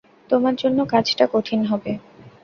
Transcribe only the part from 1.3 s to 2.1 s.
কঠিন হবে।